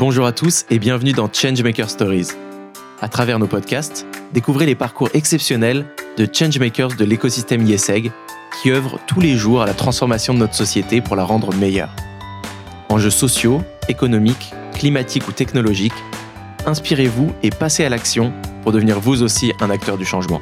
[0.00, 2.28] Bonjour à tous et bienvenue dans Changemaker Stories.
[3.02, 5.84] À travers nos podcasts, découvrez les parcours exceptionnels
[6.16, 8.10] de changemakers de l'écosystème ISEG
[8.62, 11.94] qui œuvrent tous les jours à la transformation de notre société pour la rendre meilleure.
[12.88, 15.92] Enjeux sociaux, économiques, climatiques ou technologiques,
[16.64, 20.40] inspirez-vous et passez à l'action pour devenir vous aussi un acteur du changement.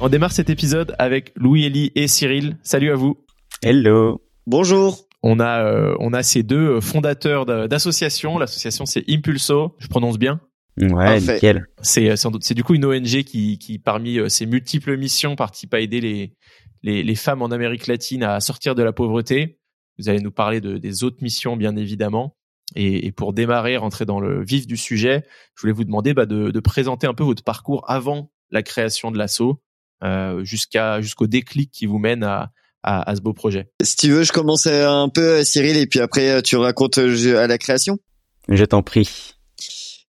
[0.00, 2.58] On démarre cet épisode avec Louis-Élie et Cyril.
[2.62, 3.16] Salut à vous.
[3.62, 4.22] Hello.
[4.46, 5.06] Bonjour.
[5.22, 8.38] On a, euh, on a ces deux fondateurs d'associations.
[8.38, 9.74] L'association, c'est Impulso.
[9.78, 10.40] Je prononce bien?
[10.80, 11.34] Ouais, Parfait.
[11.34, 11.66] nickel.
[11.82, 15.74] C'est, c'est, c'est du coup une ONG qui, qui, parmi euh, ses multiples missions, participe
[15.74, 16.34] à aider les,
[16.84, 19.58] les, les femmes en Amérique latine à sortir de la pauvreté.
[19.98, 22.36] Vous allez nous parler de, des autres missions, bien évidemment.
[22.76, 25.24] Et, et pour démarrer, rentrer dans le vif du sujet,
[25.56, 29.10] je voulais vous demander bah, de, de présenter un peu votre parcours avant la création
[29.10, 29.60] de l'asso,
[30.04, 33.70] euh, jusqu'à jusqu'au déclic qui vous mène à, à, à ce beau projet.
[33.82, 37.58] Si tu veux, je commence un peu, Cyril, et puis après, tu racontes à la
[37.58, 37.98] création.
[38.48, 39.08] Je t'en prie.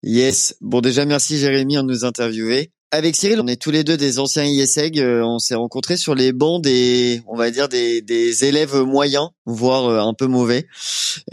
[0.02, 0.54] Yes.
[0.60, 2.70] Bon, déjà, merci Jérémy de nous interviewer.
[2.90, 4.98] Avec Cyril, on est tous les deux des anciens ISEG.
[4.98, 9.28] euh, on s'est rencontrés sur les bancs des, on va dire des, des élèves moyens,
[9.44, 10.66] voire euh, un peu mauvais,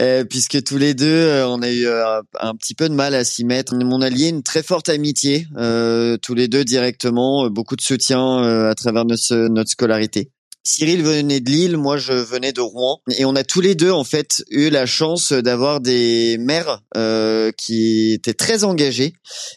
[0.01, 3.45] Euh, puisque tous les deux, on a eu un petit peu de mal à s'y
[3.45, 3.73] mettre.
[3.73, 8.43] On a lié une très forte amitié, euh, tous les deux directement, beaucoup de soutien
[8.43, 10.31] euh, à travers notre, notre scolarité.
[10.67, 13.91] Cyril venait de Lille, moi je venais de Rouen, et on a tous les deux
[13.91, 19.13] en fait eu la chance d'avoir des mères euh, qui étaient très engagées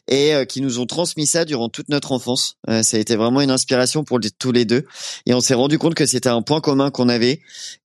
[0.07, 2.57] et euh, qui nous ont transmis ça durant toute notre enfance.
[2.69, 4.85] Euh, ça a été vraiment une inspiration pour tous les deux,
[5.25, 7.41] et on s'est rendu compte que c'était un point commun qu'on avait.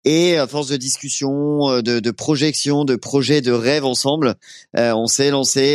[0.05, 4.35] Et à force de discussions, euh, de, de projections, de projets, de rêves ensemble,
[4.75, 5.75] on s'est lancé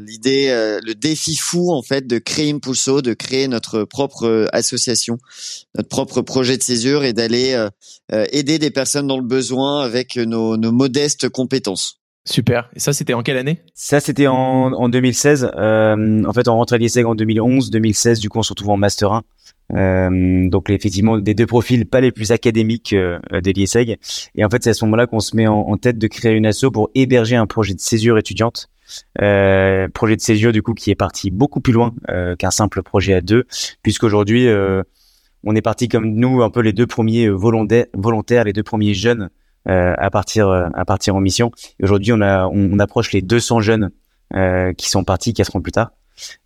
[0.00, 5.18] l'idée, le défi fou en fait de créer Impulso, de créer notre propre association,
[5.74, 7.68] notre propre projet de césure et d'aller euh,
[8.12, 12.00] euh, aider des personnes dans le besoin avec nos, nos modestes compétences.
[12.24, 12.68] Super.
[12.74, 13.60] Et ça, c'était en quelle année?
[13.74, 15.50] Ça, c'était en, en 2016.
[15.56, 17.70] Euh, en fait, on rentre à l'ISEG en 2011.
[17.70, 19.22] 2016, du coup, on se retrouve en Master 1.
[19.74, 23.96] Euh, donc, effectivement, des deux profils pas les plus académiques euh, de l'ISEG.
[24.34, 26.32] Et en fait, c'est à ce moment-là qu'on se met en, en tête de créer
[26.32, 28.68] une asso pour héberger un projet de césure étudiante.
[29.20, 32.82] Euh, projet de césure, du coup, qui est parti beaucoup plus loin euh, qu'un simple
[32.82, 33.44] projet à deux,
[33.82, 34.82] puisqu'aujourd'hui, euh,
[35.46, 38.94] on est parti comme nous, un peu les deux premiers euh, volontaires, les deux premiers
[38.94, 39.30] jeunes
[39.68, 41.50] euh, à partir euh, à partir en mission.
[41.82, 43.90] Aujourd'hui, on a on, on approche les 200 jeunes
[44.34, 45.92] euh, qui sont partis quatre ans plus tard.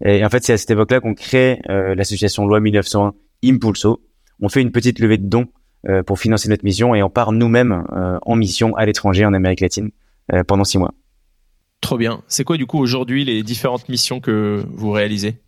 [0.05, 4.03] Et en fait, c'est à cette époque-là qu'on crée euh, l'association Loi 1901 Impulso.
[4.41, 5.47] On fait une petite levée de dons
[5.89, 9.33] euh, pour financer notre mission et on part nous-mêmes euh, en mission à l'étranger en
[9.33, 9.91] Amérique latine
[10.33, 10.93] euh, pendant six mois.
[11.81, 12.23] Trop bien.
[12.29, 15.41] C'est quoi du coup aujourd'hui les différentes missions que vous réalisez?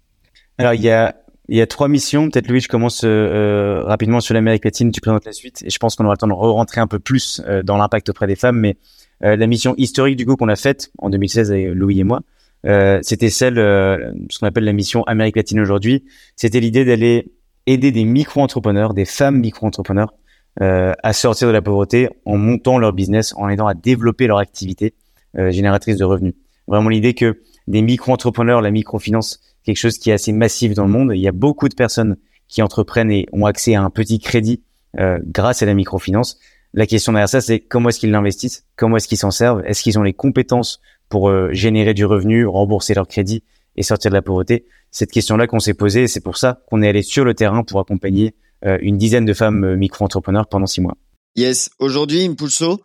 [0.57, 1.17] Alors il y a
[1.53, 2.31] il y a trois missions.
[2.31, 4.91] Peut-être Louis, je commence euh, rapidement sur l'Amérique latine.
[4.91, 6.99] Tu présentes la suite et je pense qu'on aura le temps de re-rentrer un peu
[6.99, 8.59] plus euh, dans l'impact auprès des femmes.
[8.59, 8.77] Mais
[9.23, 12.23] euh, la mission historique du coup qu'on a faite en 2016 avec Louis et moi,
[12.65, 16.05] euh, c'était celle, euh, ce qu'on appelle la mission Amérique latine aujourd'hui.
[16.37, 17.31] C'était l'idée d'aller
[17.67, 20.15] aider des micro-entrepreneurs, des femmes micro-entrepreneurs,
[20.62, 24.39] euh, à sortir de la pauvreté en montant leur business, en aidant à développer leur
[24.39, 24.95] activité
[25.39, 26.35] euh, génératrice de revenus.
[26.67, 30.91] Vraiment l'idée que des micro-entrepreneurs, la microfinance, quelque chose qui est assez massif dans le
[30.91, 31.12] monde.
[31.15, 32.17] Il y a beaucoup de personnes
[32.49, 34.62] qui entreprennent et ont accès à un petit crédit
[34.99, 36.39] euh, grâce à la microfinance.
[36.75, 39.83] La question derrière ça, c'est comment est-ce qu'ils l'investissent, comment est-ce qu'ils s'en servent, est-ce
[39.83, 43.43] qu'ils ont les compétences pour euh, générer du revenu, rembourser leur crédit
[43.77, 44.67] et sortir de la pauvreté?
[44.91, 47.81] Cette question-là qu'on s'est posée, c'est pour ça qu'on est allé sur le terrain pour
[47.81, 48.34] accompagner
[48.65, 50.97] euh, une dizaine de femmes micro-entrepreneurs pendant six mois.
[51.34, 52.82] Yes, aujourd'hui Impulso,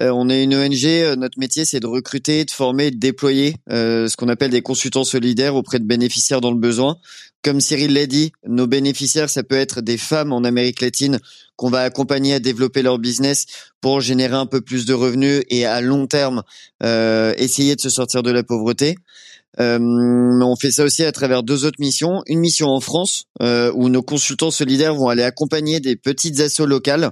[0.00, 0.84] euh, on est une ONG.
[0.86, 4.62] euh, notre métier, c'est de recruter, de former, de déployer euh, ce qu'on appelle des
[4.62, 6.96] consultants solidaires auprès de bénéficiaires dans le besoin.
[7.44, 11.18] Comme Cyril l'a dit, nos bénéficiaires, ça peut être des femmes en Amérique latine
[11.56, 13.44] qu'on va accompagner à développer leur business
[13.82, 16.44] pour générer un peu plus de revenus et à long terme
[16.82, 18.96] euh, essayer de se sortir de la pauvreté.
[19.60, 22.22] Euh, on fait ça aussi à travers deux autres missions.
[22.26, 26.66] Une mission en France euh, où nos consultants solidaires vont aller accompagner des petites assos
[26.66, 27.10] locales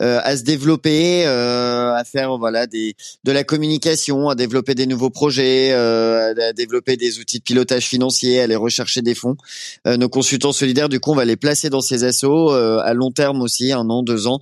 [0.00, 2.94] euh, à se développer, euh, à faire voilà des
[3.24, 7.86] de la communication, à développer des nouveaux projets, euh, à développer des outils de pilotage
[7.86, 9.36] financier, à aller rechercher des fonds.
[9.86, 13.10] Euh, nos consultants solidaires, du coup, on va les placer dans ces assos à long
[13.10, 14.40] terme aussi, un an, deux ans,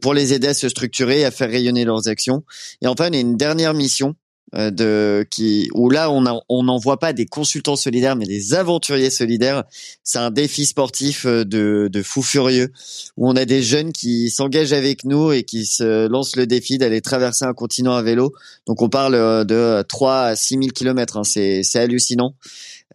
[0.00, 2.42] pour les aider à se structurer, à faire rayonner leurs actions.
[2.82, 4.14] Et enfin, a une dernière mission
[4.54, 9.64] de qui où là on on n'envoie pas des consultants solidaires mais des aventuriers solidaires.
[10.02, 12.72] C'est un défi sportif euh, de de fou furieux
[13.16, 16.78] où on a des jeunes qui s'engagent avec nous et qui se lancent le défi
[16.78, 18.32] d'aller traverser un continent à vélo.
[18.66, 21.18] Donc on parle euh, de 3 à 6 000 kilomètres.
[21.18, 21.24] Hein.
[21.24, 22.34] C'est c'est hallucinant.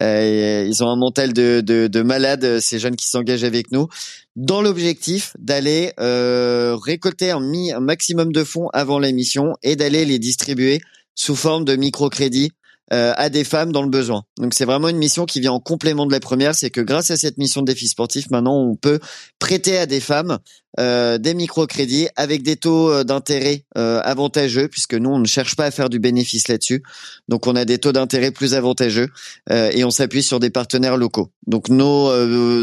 [0.02, 3.86] Euh, ils ont un mental de, de, de malade, ces jeunes qui s'engagent avec nous,
[4.34, 10.18] dans l'objectif d'aller euh, récolter un, un maximum de fonds avant l'émission et d'aller les
[10.18, 10.80] distribuer
[11.14, 12.52] sous forme de microcrédit
[12.92, 14.24] euh, à des femmes dans le besoin.
[14.36, 17.10] Donc c'est vraiment une mission qui vient en complément de la première, c'est que grâce
[17.10, 19.00] à cette mission de défi sportif, maintenant on peut
[19.38, 20.38] prêter à des femmes
[20.78, 25.64] euh, des microcrédits avec des taux euh, d'intérêt avantageux, puisque nous on ne cherche pas
[25.64, 26.82] à faire du bénéfice là-dessus.
[27.26, 29.08] Donc on a des taux d'intérêt plus avantageux
[29.50, 31.30] et on s'appuie sur des partenaires locaux.
[31.46, 32.10] Donc nos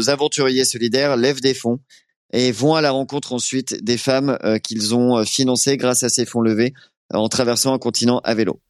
[0.08, 1.80] aventuriers solidaires lèvent des fonds
[2.32, 6.40] et vont à la rencontre ensuite des femmes qu'ils ont financées grâce à ces fonds
[6.40, 6.74] levés
[7.12, 8.60] en traversant un continent à vélo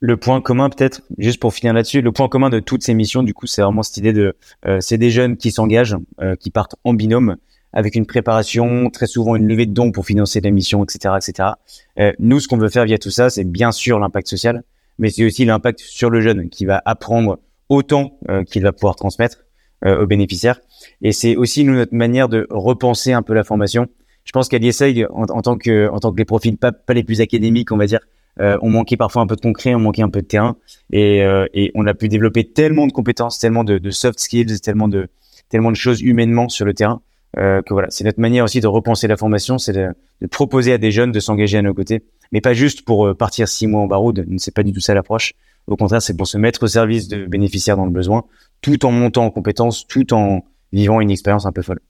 [0.00, 3.22] le point commun peut-être, juste pour finir là-dessus, le point commun de toutes ces missions,
[3.22, 4.34] du coup, c'est vraiment cette idée de,
[4.66, 7.36] euh, c'est des jeunes qui s'engagent, euh, qui partent en binôme,
[7.74, 11.50] avec une préparation, très souvent une levée de dons pour financer la mission, etc., etc.
[11.98, 14.62] Euh, nous, ce qu'on veut faire via tout ça, c'est bien sûr l'impact social,
[14.98, 18.18] mais c'est aussi l'impact sur le jeune qui va apprendre autant
[18.48, 19.44] qu'il va pouvoir transmettre
[19.86, 20.60] aux bénéficiaires.
[21.02, 23.86] Et c'est aussi notre manière de repenser un peu la formation.
[24.30, 26.94] Je pense qu'à l'ISEG, en, en, tant que en tant que les profils pas, pas
[26.94, 27.98] les plus académiques, on va dire,
[28.38, 30.56] euh, on manquait parfois un peu de concret, on manquait un peu de terrain,
[30.92, 34.60] et, euh, et on a pu développer tellement de compétences, tellement de, de, soft skills,
[34.60, 35.08] tellement de
[35.48, 37.02] tellement de choses humainement sur le terrain
[37.38, 39.88] euh, que voilà, c'est notre manière aussi de repenser la formation, c'est de,
[40.20, 43.14] de, proposer à des jeunes de s'engager à nos côtés, mais pas juste pour euh,
[43.14, 45.32] partir six mois en baroude, c'est pas du tout ça l'approche.
[45.66, 48.26] Au contraire, c'est pour se mettre au service de bénéficiaires dans le besoin,
[48.62, 51.80] tout en montant en compétences, tout en vivant une expérience un peu folle.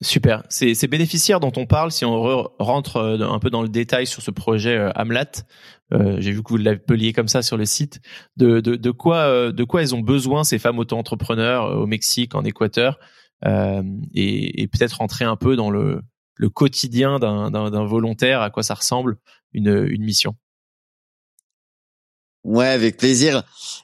[0.00, 0.44] Super.
[0.48, 4.06] Ces, ces, bénéficiaires dont on parle, si on rentre euh, un peu dans le détail
[4.06, 5.42] sur ce projet euh, Amlat,
[5.92, 8.00] euh, j'ai vu que vous l'appeliez comme ça sur le site,
[8.36, 13.00] de, quoi euh, de quoi elles ont besoin ces femmes auto-entrepreneurs au Mexique, en Équateur,
[13.44, 16.02] et, peut-être rentrer un peu dans le,
[16.54, 19.16] quotidien d'un volontaire, à quoi ça ressemble
[19.52, 20.36] une mission?
[22.44, 23.42] Ouais, avec plaisir.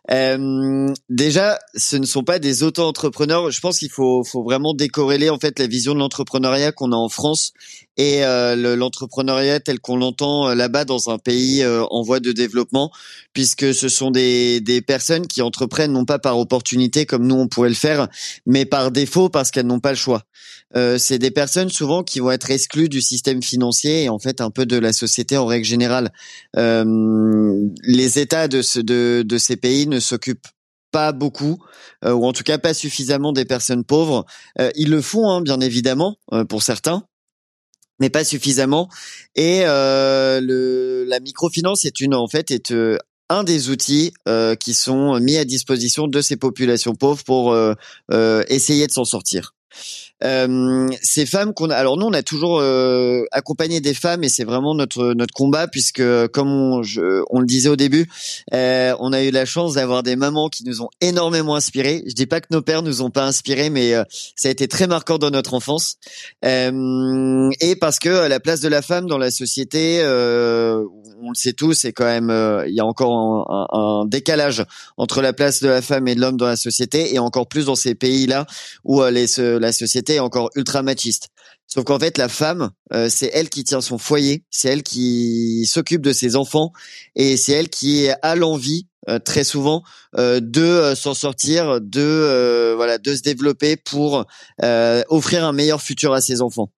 [0.08, 3.50] Déjà, ce ne sont pas des auto-entrepreneurs.
[3.50, 6.96] Je pense qu'il faut, faut vraiment décorréler en fait la vision de l'entrepreneuriat qu'on a
[6.96, 7.52] en France
[7.96, 12.32] et euh, l'entrepreneuriat tel qu'on l'entend euh, là-bas dans un pays euh, en voie de
[12.32, 12.90] développement,
[13.32, 17.48] puisque ce sont des, des personnes qui entreprennent non pas par opportunité comme nous on
[17.48, 18.08] pourrait le faire,
[18.46, 20.22] mais par défaut parce qu'elles n'ont pas le choix.
[20.76, 24.40] Euh, c'est des personnes souvent qui vont être exclues du système financier et en fait
[24.40, 26.12] un peu de la société en règle générale.
[26.56, 30.48] Euh, les États de, ce, de, de ces pays ne s'occupent
[30.94, 31.58] pas beaucoup,
[32.04, 34.26] euh, ou en tout cas pas suffisamment des personnes pauvres.
[34.60, 37.02] Euh, ils le font, hein, bien évidemment, euh, pour certains,
[38.00, 38.88] mais pas suffisamment.
[39.34, 42.72] Et le, la microfinance est une, en fait, est
[43.30, 44.12] un des outils
[44.60, 47.56] qui sont mis à disposition de ces populations pauvres pour
[48.48, 49.54] essayer de s'en sortir.
[50.24, 54.28] Euh, ces femmes qu'on a, alors nous on a toujours euh, accompagné des femmes et
[54.28, 56.82] c'est vraiment notre notre combat puisque comme on,
[57.30, 58.08] on le disait au début,
[58.52, 62.02] euh, on a eu la chance d'avoir des mamans qui nous ont énormément inspirés.
[62.06, 64.04] Je dis pas que nos pères nous ont pas inspirés, mais euh,
[64.34, 65.96] ça a été très marquant dans notre enfance
[66.44, 71.52] euh, et parce que la place de la femme dans la société, on le sait
[71.52, 72.30] tous, c'est quand même
[72.66, 74.64] il y a encore un, un, décalage
[74.96, 77.66] entre la place de la femme et de l'homme dans la société et encore plus
[77.66, 78.46] dans ces pays-là
[78.84, 81.28] où les, la société encore ultra machiste.
[81.66, 85.66] Sauf qu'en fait, la femme, euh, c'est elle qui tient son foyer, c'est elle qui
[85.66, 86.72] s'occupe de ses enfants
[87.16, 89.82] et c'est elle qui a l'envie euh, très souvent
[90.16, 94.26] euh, de s'en sortir, de voilà, de se développer pour
[95.08, 96.70] offrir un meilleur futur à ses enfants.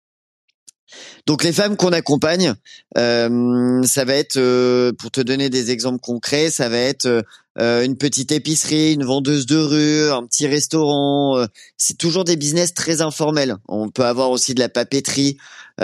[1.27, 2.55] Donc les femmes qu'on accompagne,
[2.99, 7.25] euh, ça va être, euh, pour te donner des exemples concrets, ça va être
[7.59, 11.45] euh, une petite épicerie, une vendeuse de rue, un petit restaurant.
[11.77, 13.57] c'est toujours des business très informels.
[13.69, 15.37] On peut avoir aussi de la papeterie.
[15.79, 15.83] on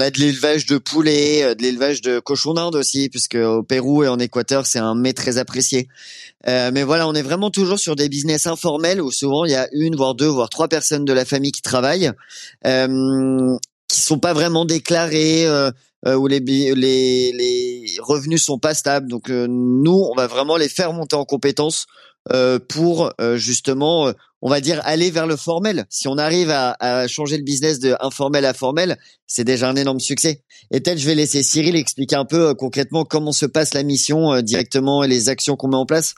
[0.00, 4.08] a de l'élevage de poulets, de l'élevage de cochons d'Inde aussi, puisque au Pérou et
[4.08, 5.88] en Équateur, c'est un mets très apprécié.
[6.46, 9.68] mais voilà, on est vraiment toujours sur des business informels où souvent il y a
[9.72, 12.12] une, voire deux, voire trois personnes de la famille qui travaillent
[13.88, 15.70] qui sont pas vraiment déclarés euh,
[16.06, 19.08] euh, où les, les les revenus sont pas stables.
[19.08, 21.86] Donc euh, nous, on va vraiment les faire monter en compétences
[22.32, 24.12] euh, pour justement,
[24.42, 25.86] on va dire, aller vers le formel.
[25.88, 29.76] Si on arrive à, à changer le business de informel à formel, c'est déjà un
[29.76, 30.42] énorme succès.
[30.72, 34.40] Et peut-être je vais laisser Cyril expliquer un peu concrètement comment se passe la mission
[34.42, 36.14] directement et les actions qu'on met en place.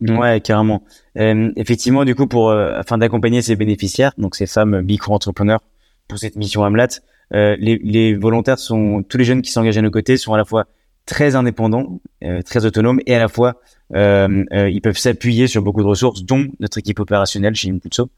[0.00, 0.82] Ouais, carrément.
[1.16, 5.60] effectivement, du coup, pour afin d'accompagner ces bénéficiaires, donc ces femmes micro-entrepreneurs
[6.08, 7.00] pour cette mission AMLAT.
[7.34, 10.36] Euh, les, les, volontaires sont tous les jeunes qui s'engagent à nos côtés sont à
[10.36, 10.66] la fois
[11.06, 12.00] très indépendants,
[12.46, 16.78] très autonomes et à la fois ils peuvent s'appuyer sur beaucoup de ressources, dont notre
[16.78, 18.08] équipe opérationnelle chez Impulso,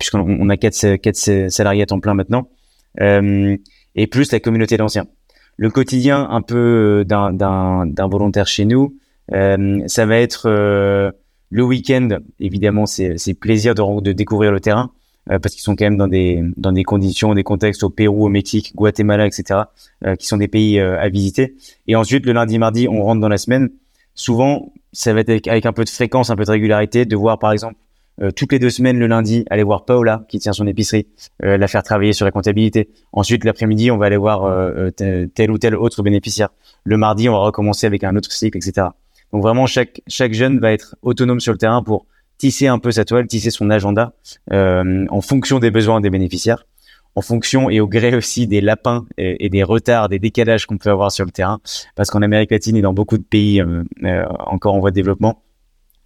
[0.00, 2.48] puisqu'on on a quatre, quatre salariés à temps plein maintenant,
[3.00, 5.06] et plus la communauté d'anciens.
[5.56, 8.96] Le quotidien un peu d'un volontaire chez nous,
[9.30, 10.48] ça va être
[11.54, 12.08] le week-end,
[12.40, 16.08] évidemment, c'est plaisir de, de découvrir le terrain euh, parce qu'ils sont quand même dans
[16.08, 19.60] des dans des conditions, des contextes au Pérou, au Mexique, Guatemala, etc.,
[20.04, 21.54] euh, qui sont des pays euh, à visiter.
[21.86, 23.70] Et ensuite, le lundi, mardi, on rentre dans la semaine.
[24.14, 27.38] Souvent, ça va être avec, un peu de fréquence, un peu de régularité, de voir
[27.38, 27.76] par exemple
[28.36, 31.08] toutes les deux semaines le lundi aller voir Paola qui tient son épicerie,
[31.40, 32.88] la faire travailler sur la comptabilité.
[33.12, 34.48] Ensuite, l'après-midi, on va aller voir
[34.94, 36.50] tel ou tel autre bénéficiaire.
[36.84, 38.86] Le mardi, on va recommencer avec un autre cycle, etc.
[39.32, 42.06] Donc vraiment, chaque, chaque jeune va être autonome sur le terrain pour
[42.38, 44.12] tisser un peu sa toile, tisser son agenda
[44.52, 46.66] euh, en fonction des besoins des bénéficiaires,
[47.14, 50.90] en fonction et au gré aussi des lapins et, des retards, des décalages qu'on peut
[50.90, 51.60] avoir sur le terrain,
[51.94, 54.96] parce qu'en Amérique latine et dans beaucoup de pays euh, euh, encore en voie de
[54.96, 55.42] développement,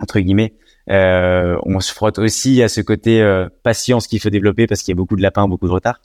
[0.00, 0.54] entre guillemets,
[0.88, 3.22] on se frotte aussi à ce côté
[3.62, 6.00] patience qu'il faut développer parce qu'il y a beaucoup de lapins, beaucoup de retards.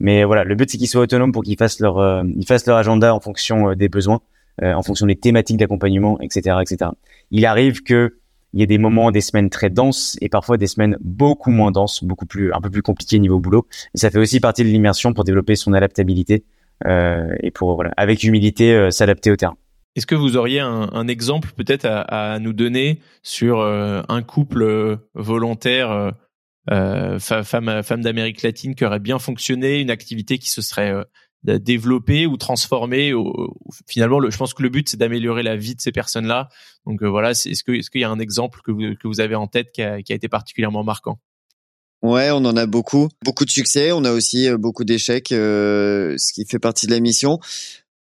[0.00, 2.78] Mais voilà, le but c'est qu'ils soient autonomes pour qu'ils fassent leur, ils fassent leur
[2.78, 4.20] agenda en fonction des besoins.
[4.62, 6.90] Euh, en fonction des thématiques d'accompagnement, etc., etc.
[7.30, 8.16] Il arrive que
[8.56, 11.70] il y ait des moments, des semaines très denses et parfois des semaines beaucoup moins
[11.70, 13.66] denses, beaucoup plus, un peu plus compliquées niveau boulot.
[13.94, 16.42] Ça fait aussi partie de l'immersion pour développer son adaptabilité
[16.86, 19.58] euh, et pour voilà, avec humilité euh, s'adapter au terrain.
[19.94, 26.12] Est-ce que vous auriez un, exemple peut-être à, nous donner sur euh, un couple volontaire
[26.70, 30.94] femme femme d'Amérique latine qui aurait bien fonctionné, une activité qui se serait
[31.46, 33.12] développer ou transformer.
[33.86, 36.48] finalement, le, je pense que le but c'est d'améliorer la vie de ces personnes-là.
[36.86, 39.20] Donc euh, voilà, est-ce que est-ce qu'il y a un exemple que vous, que vous
[39.20, 41.18] avez en tête qui a, qui a été particulièrement marquant?
[42.02, 43.90] Ouais, on en a beaucoup, beaucoup de succès.
[43.92, 47.40] On a aussi euh, beaucoup d'échecs, euh, ce qui fait partie de la mission.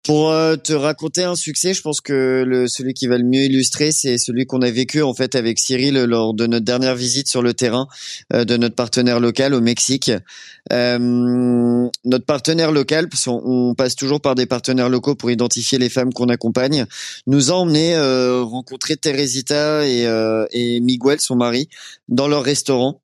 [0.04, 3.92] Pour euh, te raconter un succès, je pense que celui qui va le mieux illustrer,
[3.92, 7.42] c'est celui qu'on a vécu en fait avec Cyril lors de notre dernière visite sur
[7.42, 7.88] le terrain
[8.34, 10.10] euh, de notre partenaire local au Mexique.
[10.72, 15.90] Euh, notre partenaire local, parce qu'on passe toujours par des partenaires locaux pour identifier les
[15.90, 16.86] femmes qu'on accompagne,
[17.28, 17.98] nous a emmené
[18.42, 20.04] rencontrer Teresita et,
[20.52, 21.68] et Miguel, son mari,
[22.08, 23.02] dans leur restaurant.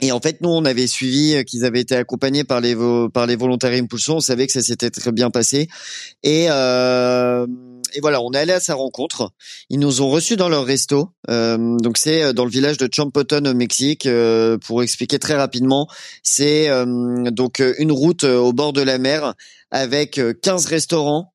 [0.00, 2.76] Et en fait, nous, on avait suivi euh, qu'ils avaient été accompagnés par les
[3.12, 4.16] par les volontaires Impulsion.
[4.16, 5.68] On savait que ça s'était très bien passé.
[6.22, 7.46] Et euh,
[7.94, 9.30] et voilà, on est allé à sa rencontre.
[9.70, 11.10] Ils nous ont reçus dans leur resto.
[11.30, 14.06] Euh, donc c'est euh, dans le village de Champoton au Mexique.
[14.06, 15.88] Euh, pour expliquer très rapidement,
[16.22, 16.68] c'est
[17.30, 19.34] donc une route au bord de la mer
[19.70, 21.32] avec 15 restaurants,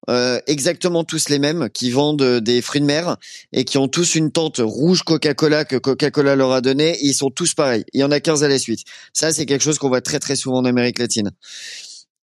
[0.47, 3.17] exactement tous les mêmes, qui vendent des fruits de mer
[3.51, 6.97] et qui ont tous une tente rouge Coca-Cola que Coca-Cola leur a donné.
[7.01, 7.83] ils sont tous pareils.
[7.93, 8.81] Il y en a 15 à la suite.
[9.13, 11.31] Ça, c'est quelque chose qu'on voit très très souvent en Amérique latine.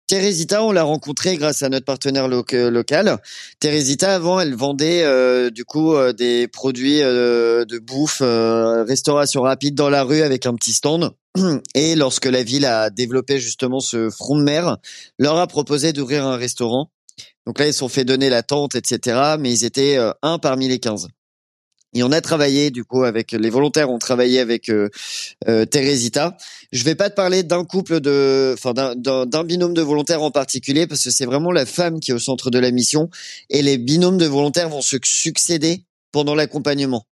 [0.07, 3.17] Teresita, on l'a rencontrée grâce à notre partenaire local.
[3.60, 9.75] Teresita, avant, elle vendait euh, du coup euh, des produits euh, de bouffe, restauration rapide
[9.75, 11.12] dans la rue avec un petit stand.
[11.75, 14.77] Et lorsque la ville a développé justement ce front de mer,
[15.19, 16.91] leur a proposé d'ouvrir un restaurant.
[17.48, 19.36] Donc là, ils se sont fait donner la tente, etc.
[19.39, 21.07] Mais ils étaient un parmi les 15.
[21.93, 24.89] Et on a travaillé du coup avec les volontaires, ont travaillé avec euh,
[25.47, 26.38] euh, Teresita.
[26.71, 30.88] Je vais pas te parler d'un couple de, enfin d'un binôme de volontaires en particulier
[30.88, 33.09] parce que c'est vraiment la femme qui est au centre de la mission
[33.50, 37.05] et les binômes de volontaires vont se succéder pendant l'accompagnement.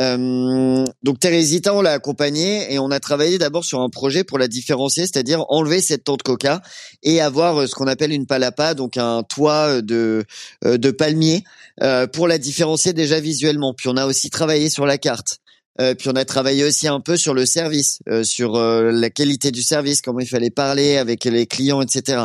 [0.00, 4.38] Euh, donc Teresita, on l'a accompagnée et on a travaillé d'abord sur un projet pour
[4.38, 6.62] la différencier, c'est-à-dire enlever cette tente coca
[7.02, 10.24] et avoir euh, ce qu'on appelle une palapa, donc un toit de
[10.64, 11.44] de palmier
[12.12, 13.74] pour la différencier déjà visuellement.
[13.74, 15.38] Puis on a aussi travaillé sur la carte.
[15.80, 19.10] Euh, puis on a travaillé aussi un peu sur le service, euh, sur euh, la
[19.10, 22.24] qualité du service, comment il fallait parler avec les clients, etc.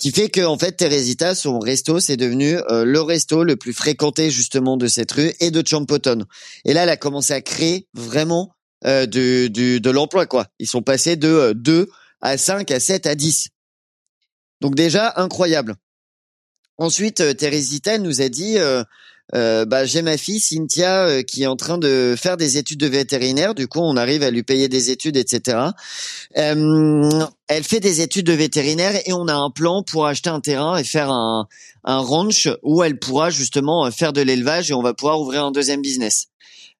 [0.00, 3.72] Ce qui fait que en fait, Teresita, son resto, c'est devenu le resto le plus
[3.72, 6.24] fréquenté justement de cette rue et de Champoton.
[6.64, 10.46] Et là, elle a commencé à créer vraiment du, du, de l'emploi, quoi.
[10.60, 11.88] Ils sont passés de 2
[12.20, 13.48] à 5 à 7 à 10.
[14.60, 15.74] Donc déjà, incroyable.
[16.76, 18.56] Ensuite, Teresita nous a dit
[19.34, 22.80] euh, bah, j'ai ma fille Cynthia euh, qui est en train de faire des études
[22.80, 23.54] de vétérinaire.
[23.54, 25.58] Du coup, on arrive à lui payer des études, etc.
[26.36, 27.10] Euh,
[27.48, 30.78] elle fait des études de vétérinaire et on a un plan pour acheter un terrain
[30.78, 31.46] et faire un,
[31.84, 35.50] un ranch où elle pourra justement faire de l'élevage et on va pouvoir ouvrir un
[35.50, 36.28] deuxième business.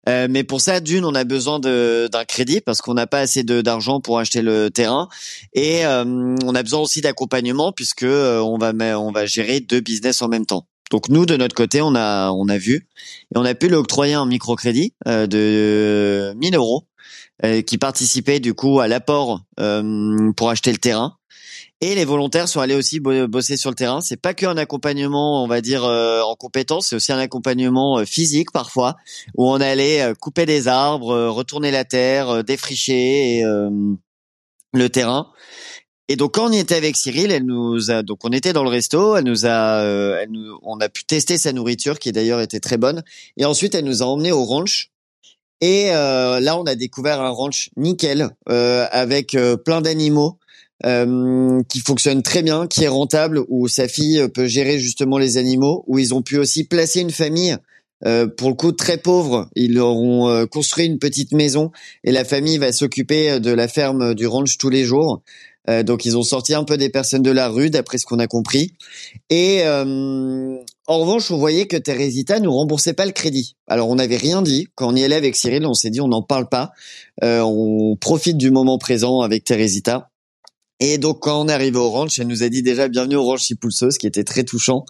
[0.09, 3.43] Euh, mais pour ça, d'une, on a besoin d'un crédit parce qu'on n'a pas assez
[3.43, 5.09] d'argent pour acheter le terrain,
[5.53, 10.29] et on a besoin aussi d'accompagnement puisque on va on va gérer deux business en
[10.29, 10.67] même temps.
[10.91, 12.87] Donc nous de notre côté, on a on a vu
[13.35, 16.85] et on a pu lui octroyer un microcrédit euh, de 1000 euros
[17.45, 21.15] euh, qui participait du coup à l'apport euh, pour acheter le terrain.
[21.81, 24.01] Et les volontaires sont allés aussi bosser sur le terrain.
[24.01, 28.51] C'est pas qu'un accompagnement, on va dire, euh, en compétence, c'est aussi un accompagnement physique
[28.51, 28.97] parfois,
[29.37, 33.45] où on allait couper des arbres, retourner la terre, défricher
[34.73, 35.31] le terrain.
[36.09, 38.65] Et donc quand on y était avec Cyril, elle nous a donc on était dans
[38.65, 39.83] le resto, elle nous a
[40.23, 43.03] elle nous, on a pu tester sa nourriture qui d'ailleurs était très bonne
[43.37, 44.91] et ensuite elle nous a emmenés au ranch.
[45.61, 50.39] Et là on a découvert un ranch nickel avec plein d'animaux
[50.87, 55.37] euh, qui fonctionne très bien, qui est rentable, où sa fille peut gérer justement les
[55.37, 57.57] animaux, où ils ont pu aussi placer une famille.
[58.07, 61.73] Euh, pour le coup très pauvre, ils auront euh, construit une petite maison
[62.05, 65.21] et la famille va s'occuper de la ferme du ranch tous les jours.
[65.69, 68.19] Euh, donc ils ont sorti un peu des personnes de la rue, d'après ce qu'on
[68.19, 68.73] a compris.
[69.31, 73.57] Et en revanche, on voyait que Teresita nous remboursait pas le crédit.
[73.67, 76.09] Alors on n'avait rien dit quand on y allait avec Cyril, on s'est dit on
[76.09, 76.71] n'en parle pas,
[77.23, 80.11] on profite du moment présent avec Teresita.
[80.81, 83.25] Et donc quand on est arrivé au ranch, elle nous a dit déjà bienvenue au
[83.25, 84.85] ranch Chipulso, ce qui était très touchant.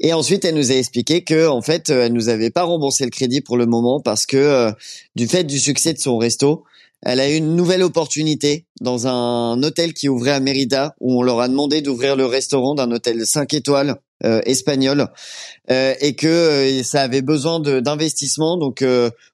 [0.00, 3.10] Et ensuite, elle nous a expliqué que en fait, elle nous avait pas remboursé le
[3.10, 4.72] crédit pour le moment parce que euh,
[5.14, 6.64] du fait du succès de son resto,
[7.02, 11.22] elle a eu une nouvelle opportunité dans un hôtel qui ouvrait à Mérida où on
[11.22, 15.08] leur a demandé d'ouvrir le restaurant d'un hôtel 5 étoiles euh, espagnol
[15.70, 18.56] euh, et que ça avait besoin d'investissement.
[18.56, 18.82] Donc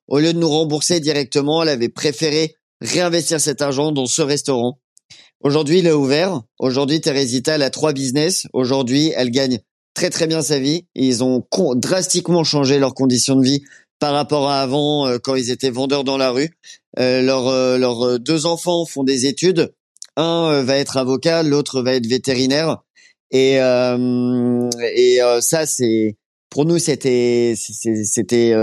[0.08, 4.78] au lieu de nous rembourser directement, elle avait préféré réinvestir cet argent dans ce restaurant
[5.42, 6.40] Aujourd'hui, il est ouvert.
[6.60, 8.46] Aujourd'hui, Teresita, elle a trois business.
[8.52, 9.58] Aujourd'hui, elle gagne
[9.92, 10.86] très très bien sa vie.
[10.94, 13.62] Ils ont drastiquement changé leurs conditions de vie
[13.98, 16.56] par rapport à avant euh, quand ils étaient vendeurs dans la rue.
[16.98, 19.74] Euh, leurs euh, leurs deux enfants font des études.
[20.16, 22.82] Un va être avocat, l'autre va être vétérinaire.
[23.30, 26.18] Et et ça c'est
[26.50, 28.54] pour nous c'était c'était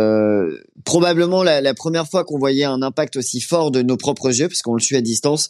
[0.86, 4.76] probablement la, première fois qu'on voyait un impact aussi fort de nos propres yeux puisqu'on
[4.76, 5.50] le suit à distance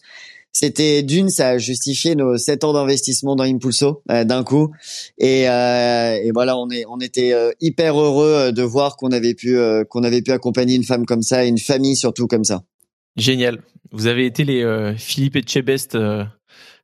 [0.51, 4.71] c'était d'une, ça a justifié nos sept ans d'investissement dans Impulso euh, d'un coup.
[5.17, 9.35] Et, euh, et, voilà, on est, on était euh, hyper heureux de voir qu'on avait
[9.35, 9.57] pu,
[9.89, 12.63] qu'on avait pu accompagner une femme comme ça, et une famille surtout comme ça.
[13.15, 13.61] Génial.
[13.91, 15.97] Vous avez été les Philippe et Chebest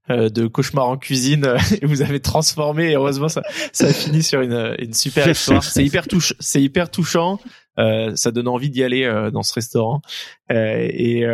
[0.09, 3.41] de cauchemar en cuisine et vous avez transformé et heureusement ça
[3.71, 7.39] ça a fini sur une, une super histoire c'est hyper touche c'est hyper touchant
[7.79, 10.01] euh, ça donne envie d'y aller dans ce restaurant
[10.51, 11.25] euh, et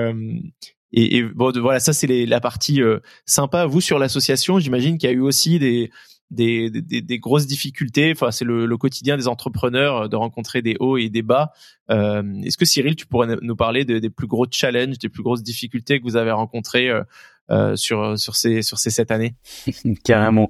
[0.94, 3.66] et, et bon, voilà, ça c'est la partie euh, sympa.
[3.66, 5.92] Vous sur l'association, j'imagine qu'il y a eu aussi des
[6.32, 8.12] des, des, des grosses difficultés.
[8.16, 11.52] Enfin, c'est le, le, quotidien des entrepreneurs euh, de rencontrer des hauts et des bas.
[11.92, 15.44] Euh, Est-ce que Cyril, tu pourrais nous parler des plus gros challenges, des plus grosses
[15.44, 17.04] difficultés que vous avez rencontrées euh,
[17.50, 19.36] euh sur sur ces sur ces sept années?
[20.06, 20.50] Carrément.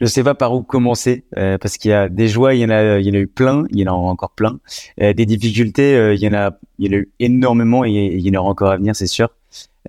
[0.00, 2.64] Je sais pas par où commencer euh, parce qu'il y a des joies, il y
[2.64, 4.60] en a il y en a eu plein, il y en a encore plein.
[5.00, 8.20] Euh, des difficultés, il y en a il y en a eu énormément et il
[8.20, 9.30] y en aura encore à venir, c'est sûr.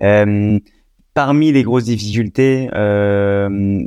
[0.02, 0.58] Euh,
[1.14, 3.80] parmi les grosses difficultés, euh,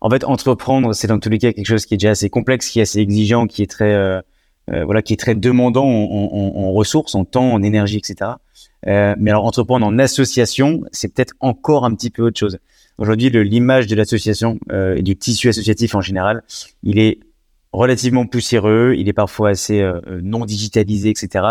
[0.00, 2.68] en fait, entreprendre, c'est dans tous les cas quelque chose qui est déjà assez complexe,
[2.68, 4.22] qui est assez exigeant, qui est très
[4.72, 8.32] euh, voilà, qui est très demandant en, ressources, en temps, en énergie, etc.
[8.88, 12.58] Euh, mais alors entreprendre en association, c'est peut-être encore un petit peu autre chose.
[12.98, 16.42] Aujourd'hui, l'image de l'association euh, et du tissu associatif en général,
[16.82, 17.20] il est
[17.72, 19.84] relativement poussiéreux, il est parfois assez
[20.22, 21.44] non digitalisé, etc.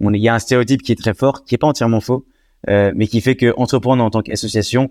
[0.00, 2.26] Il y a un stéréotype qui est très fort, qui est pas entièrement faux,
[2.68, 4.90] euh, mais qui fait que entreprendre en tant qu'association,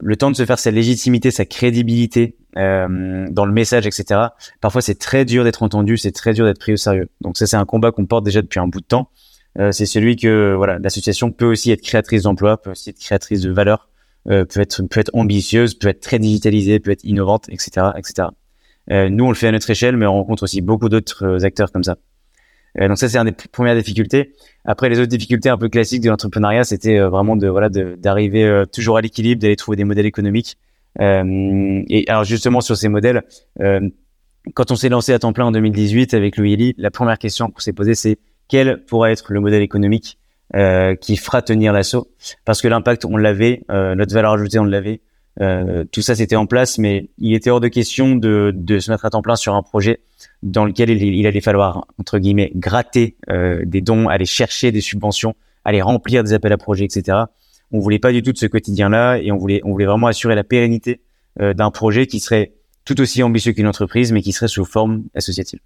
[0.00, 4.20] le temps de se faire sa légitimité, sa crédibilité euh, dans le message, etc.
[4.60, 7.08] Parfois, c'est très dur d'être entendu, c'est très dur d'être pris au sérieux.
[7.20, 9.10] Donc ça, c'est un combat qu'on porte déjà depuis un bout de temps.
[9.58, 13.40] Euh, c'est celui que voilà, l'association peut aussi être créatrice d'emplois, peut aussi être créatrice
[13.40, 13.88] de valeur,
[14.28, 18.28] euh, peut être peut être ambitieuse, peut être très digitalisée, peut être innovante, etc., etc.
[18.90, 21.70] Euh, nous, on le fait à notre échelle, mais on rencontre aussi beaucoup d'autres acteurs
[21.70, 21.96] comme ça.
[22.80, 24.32] Euh, donc ça, c'est une des premières difficultés.
[24.64, 28.44] Après, les autres difficultés un peu classiques de l'entrepreneuriat, c'était euh, vraiment de voilà d'arriver
[28.44, 30.56] euh, toujours à l'équilibre, d'aller trouver des modèles économiques.
[31.00, 33.22] et alors justement sur ces modèles,
[34.54, 37.58] quand on s'est lancé à temps plein en 2018 avec Louis la première question qu'on
[37.58, 40.18] s'est posée, c'est quel pourrait être le modèle économique
[41.00, 42.06] qui fera tenir l'assaut?
[42.44, 45.00] Parce que l'impact, on l'avait, notre valeur ajoutée, on l'avait.
[45.40, 48.90] Euh, tout ça c'était en place, mais il était hors de question de, de, se
[48.90, 50.00] mettre à temps plein sur un projet
[50.42, 55.34] dans lequel il, allait falloir entre guillemets gratter euh, des dons, aller chercher des subventions,
[55.64, 57.18] aller remplir des appels à projets, etc.
[57.72, 60.36] On voulait pas du tout de ce quotidien-là et on voulait on voulait vraiment assurer
[60.36, 61.00] la pérennité
[61.40, 62.52] euh, d'un projet qui serait
[62.84, 65.58] tout aussi ambitieux qu'une entreprise, mais qui serait sous forme associative.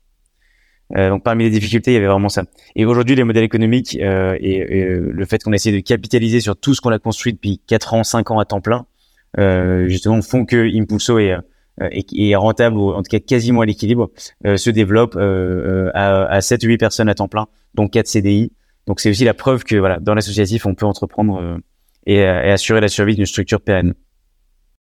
[0.96, 2.44] Euh, donc parmi les difficultés, il y avait vraiment ça.
[2.74, 6.56] Et aujourd'hui, les modèles économiques et, et, le fait qu'on a essayé de capitaliser sur
[6.56, 8.97] tout ce qu'on a construit depuis 4 ans, 5 ans à temps plein, euh,
[9.36, 14.10] justement font que Impulso est, euh, est, rentable ou en tout cas quasiment à l'équilibre
[14.46, 18.52] euh, se développe à, à 7 8 personnes à temps plein, donc 4 CDI.
[18.86, 21.58] Donc c'est aussi la preuve que voilà, dans l'associatif, on peut entreprendre
[22.06, 23.94] et, et assurer la survie d'une structure pérenne.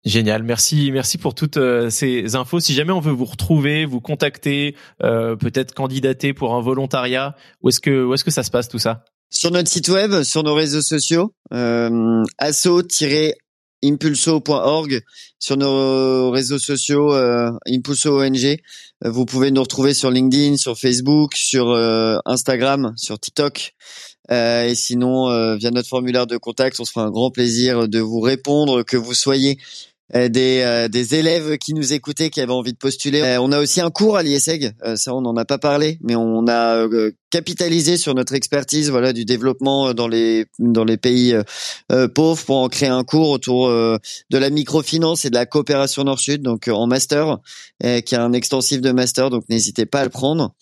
[0.06, 2.60] Génial, merci, merci pour toutes euh, ces infos.
[2.60, 7.70] Si jamais on veut vous retrouver, vous contacter, euh, peut-être candidater pour un volontariat, où
[7.70, 9.06] est-ce que où est-ce que ça se passe tout ça?
[9.30, 12.22] Sur notre site web, sur nos réseaux sociaux, euh,
[13.84, 15.02] asso-impulso.org,
[15.40, 18.58] sur nos réseaux sociaux euh, Impulso ONG.
[19.04, 21.76] Vous pouvez nous retrouver sur LinkedIn, sur Facebook, sur
[22.26, 23.74] Instagram, sur TikTok.
[24.32, 28.22] et sinon, via notre formulaire de contact, on se fera un grand plaisir de vous
[28.22, 32.74] répondre, que vous soyez euh, des, euh, des élèves qui nous écoutaient, qui avaient envie
[32.74, 33.22] de postuler.
[33.22, 36.16] Euh, on a aussi un cours à l'ISEG, ça on n'en a pas parlé, mais
[36.16, 36.88] on a
[37.32, 41.36] capitalisé sur notre expertise voilà du développement dans les dans les pays
[42.14, 46.42] pauvres pour en créer un cours autour de la microfinance et de la coopération nord-sud,
[46.42, 47.40] donc en master,
[48.06, 50.54] qui a un extensif de master, donc n'hésitez pas à le prendre.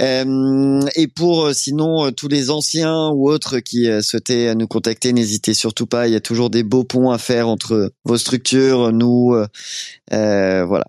[0.00, 5.12] Euh, et pour euh, sinon euh, tous les anciens ou autres qui souhaitaient nous contacter,
[5.12, 6.06] n'hésitez surtout pas.
[6.06, 9.34] Il y a toujours des beaux ponts à faire entre vos structures, nous,
[10.10, 10.84] voilà.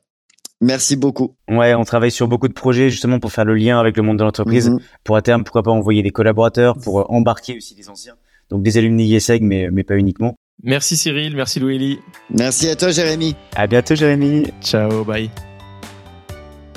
[0.61, 1.35] Merci beaucoup.
[1.49, 4.17] Ouais, on travaille sur beaucoup de projets justement pour faire le lien avec le monde
[4.17, 4.69] de l'entreprise.
[4.69, 4.79] Mhm.
[5.05, 8.15] Pour à terme, pourquoi pas envoyer des collaborateurs, pour embarquer aussi des anciens.
[8.49, 10.35] Donc des alumni IESEG, mais, mais pas uniquement.
[10.61, 11.99] Merci Cyril, merci Louélie.
[12.29, 13.35] Merci à toi Jérémy.
[13.55, 14.47] À bientôt Jérémy.
[14.61, 15.29] Ciao, bye.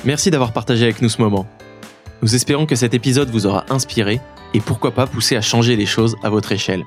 [0.05, 1.47] Merci d'avoir partagé avec nous ce moment.
[2.23, 4.21] Nous espérons que cet épisode vous aura inspiré
[4.55, 6.85] et pourquoi pas poussé à changer les choses à votre échelle.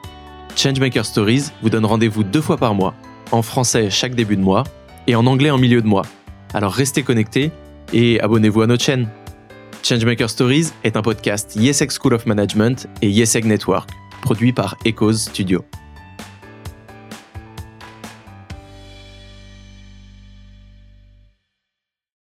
[0.55, 2.93] Changemaker Stories vous donne rendez-vous deux fois par mois,
[3.31, 4.63] en français chaque début de mois
[5.07, 6.05] et en anglais en milieu de mois.
[6.53, 7.51] Alors restez connectés
[7.91, 9.09] et abonnez-vous à notre chaîne.
[9.83, 13.89] Changemaker Stories est un podcast YesEg School of Management et YesEg Network,
[14.21, 15.65] produit par Echoes Studio.